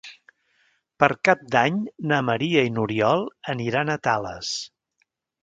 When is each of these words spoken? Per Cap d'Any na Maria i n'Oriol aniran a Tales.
Per 1.03 1.09
Cap 1.29 1.43
d'Any 1.55 1.77
na 2.13 2.19
Maria 2.31 2.65
i 2.69 2.73
n'Oriol 2.79 3.27
aniran 3.57 3.93
a 3.93 4.01
Tales. 4.09 4.57